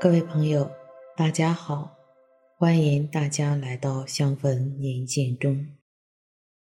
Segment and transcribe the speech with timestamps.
[0.00, 0.70] 各位朋友，
[1.16, 1.98] 大家好，
[2.56, 5.66] 欢迎大家来到相逢宁静中，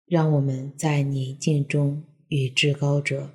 [0.06, 3.34] 让我们在宁静中与至高者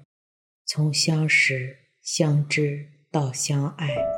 [0.64, 4.13] 从相识、相知到相爱。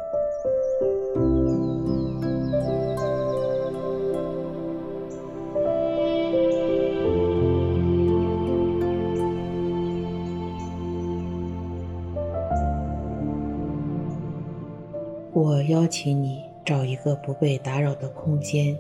[15.87, 18.77] 邀请你找一个不被打扰的空间，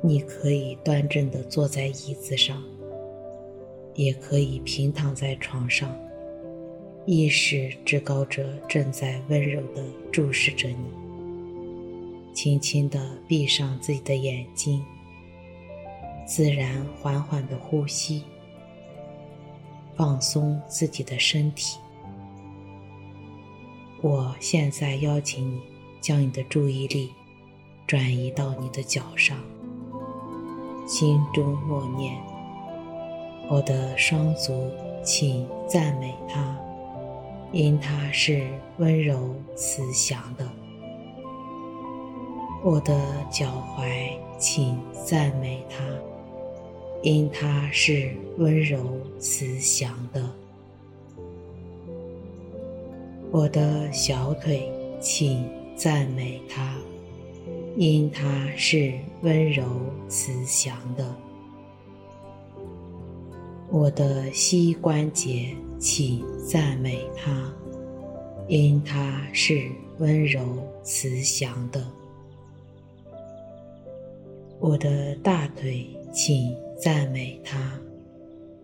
[0.00, 2.64] 你可以端正地坐在椅子上，
[3.94, 5.94] 也可以平躺在床上。
[7.04, 12.98] 意识至高者正在温柔地注视着你，轻轻地
[13.28, 14.82] 闭上自己的眼睛，
[16.26, 18.22] 自然缓缓地呼吸，
[19.94, 21.78] 放松自己的身体。
[24.00, 25.60] 我现在邀请你
[26.04, 27.10] 将你的注意力
[27.86, 29.38] 转移到你的脚上，
[30.86, 32.14] 心中默念
[33.48, 34.70] ：“我的双足，
[35.02, 36.54] 请赞美它，
[37.52, 40.44] 因它是温柔慈祥的；
[42.62, 42.94] 我的
[43.30, 45.82] 脚踝，请赞美它，
[47.02, 48.78] 因它是温柔
[49.18, 50.22] 慈祥的。”
[53.32, 56.76] 我的小腿，请赞美他，
[57.76, 59.64] 因他是温柔
[60.08, 61.14] 慈祥的。
[63.70, 67.52] 我的膝关节，请赞美他，
[68.46, 70.40] 因他是温柔
[70.82, 71.84] 慈祥的。
[74.60, 77.78] 我的大腿，请赞美他，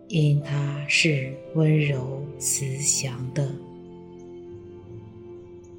[0.07, 3.47] 因他是温柔慈祥的。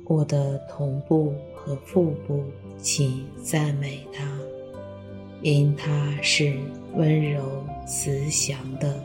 [0.04, 2.44] 我的臀部和腹部，
[2.78, 4.26] 请赞美它，
[5.42, 6.56] 因它是
[6.94, 7.42] 温柔
[7.86, 9.02] 慈祥的。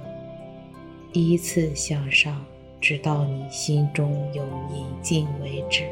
[1.13, 2.43] 依次向上，
[2.81, 5.83] 直到你心中有宁静为止。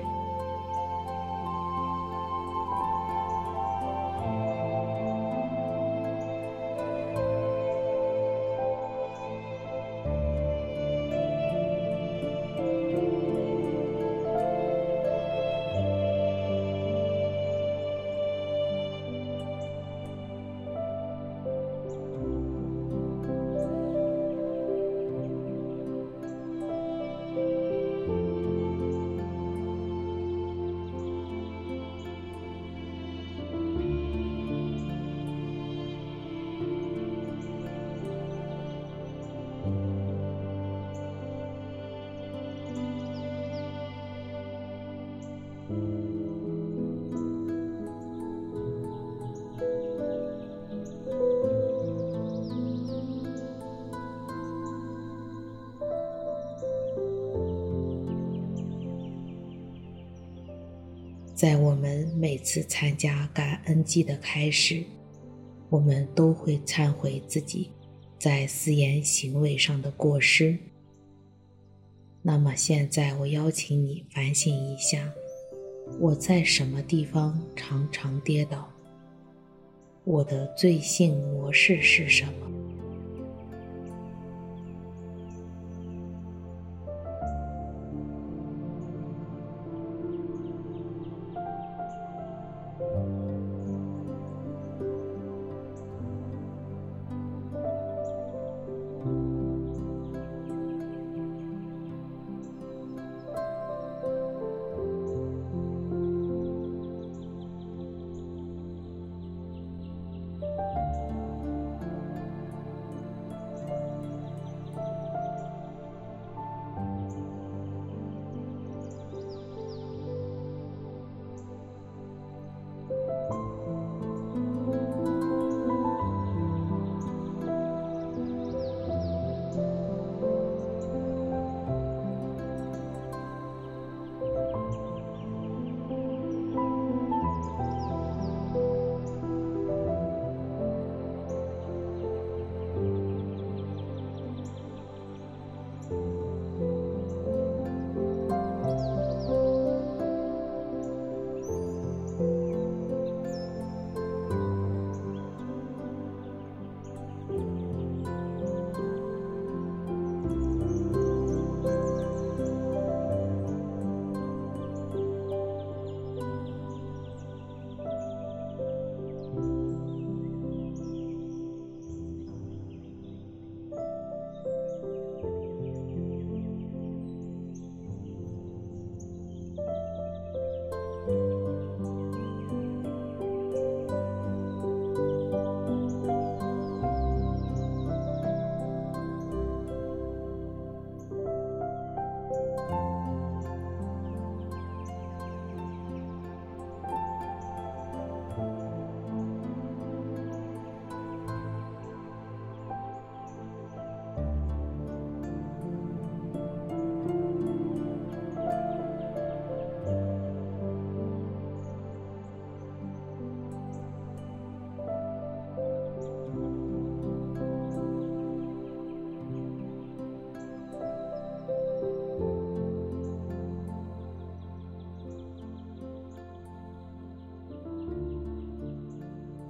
[61.33, 64.83] 在我们每次参加感恩祭的开始，
[65.69, 67.69] 我们都会忏悔自己
[68.17, 70.57] 在思言行为上的过失。
[72.21, 75.13] 那么现在，我邀请你反省一下，
[75.99, 78.69] 我在什么地方常常跌倒？
[80.03, 82.54] 我的罪性模式是什么？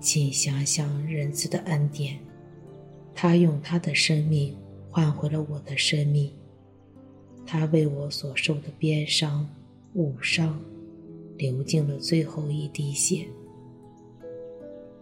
[0.06, 2.20] 请想想仁慈的恩典，
[3.16, 4.56] 他用他的生命
[4.92, 6.32] 换回了我的生命，
[7.44, 9.50] 他为我所受的鞭伤、
[9.96, 10.62] 误伤，
[11.38, 13.26] 流尽了最后一滴血。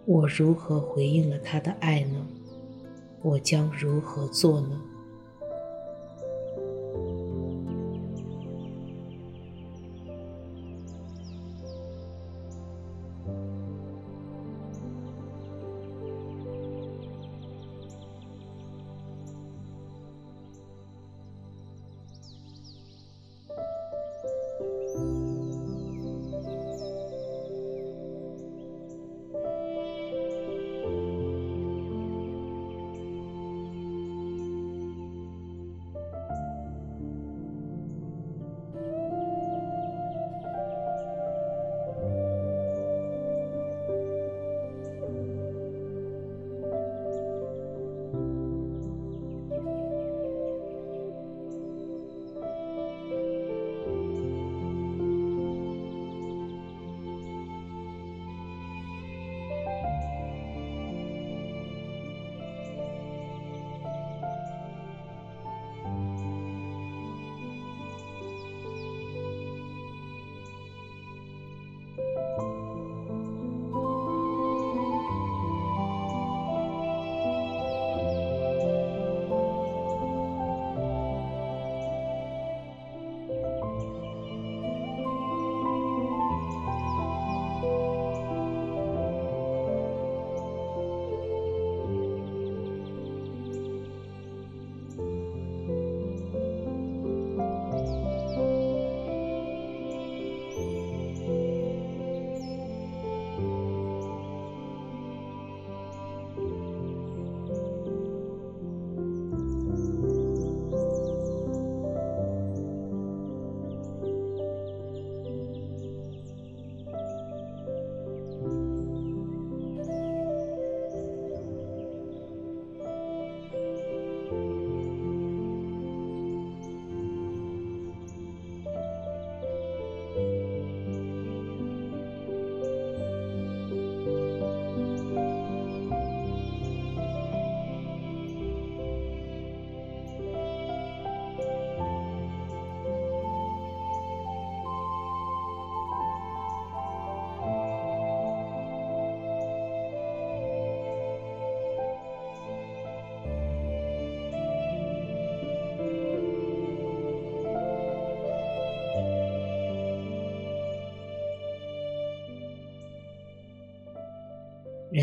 [0.06, 2.26] 我如何回应了他的爱呢？
[3.22, 4.82] 我将如何做呢？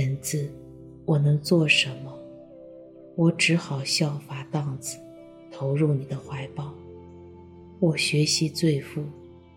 [0.00, 0.50] 人子，
[1.04, 2.18] 我能做什么？
[3.16, 4.96] 我只好效法荡子，
[5.52, 6.74] 投入你的怀抱。
[7.80, 9.04] 我学习罪妇，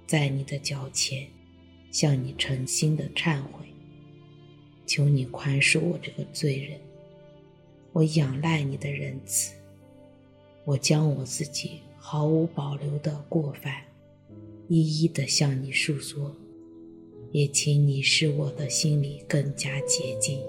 [0.05, 1.25] 在你的脚前，
[1.91, 3.65] 向你诚心的忏悔。
[4.85, 6.77] 求你宽恕我这个罪人。
[7.93, 9.55] 我仰赖你的仁慈。
[10.65, 13.81] 我将我自己毫无保留的过犯，
[14.67, 16.35] 一一的向你诉说。
[17.33, 20.39] 也请你使我的心里更加洁净。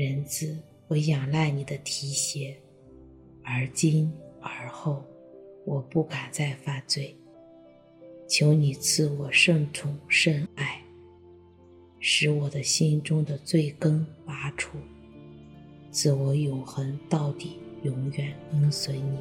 [0.00, 2.56] 人子，我仰赖你的提携，
[3.42, 4.08] 而今
[4.40, 5.02] 而后，
[5.64, 7.12] 我不敢再犯罪。
[8.28, 10.80] 求你赐我圣宠圣爱，
[11.98, 14.78] 使我的心中的罪根拔除，
[15.90, 19.18] 赐我永恒到底，永远跟随你。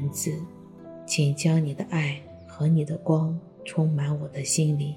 [0.00, 0.32] 人子，
[1.06, 4.94] 请将你的爱和你的光充满我的心里，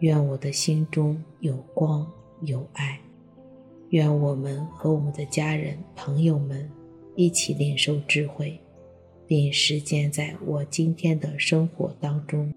[0.00, 2.04] 愿我的心中有光
[2.42, 2.98] 有爱，
[3.90, 6.68] 愿我们和我们的家人朋友们
[7.14, 8.58] 一起领受智慧，
[9.28, 12.52] 并实践在我今天的生活当中。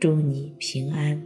[0.00, 1.22] 祝你平安。